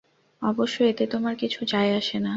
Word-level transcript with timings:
অবশ্য 0.41 0.77
এতে 0.83 1.03
তোমার 1.07 1.35
কিছু 1.35 1.59
যায় 1.65 1.91
আসে 1.97 2.17
না। 2.17 2.29